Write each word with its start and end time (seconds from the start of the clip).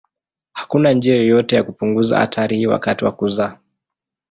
Hakuna 0.53 0.91
njia 0.91 1.15
yoyote 1.15 1.55
ya 1.55 1.63
kupunguza 1.63 2.17
hatari 2.17 2.57
hii 2.57 2.65
wakati 2.65 3.05
wa 3.05 3.11
kuzaa. 3.11 3.57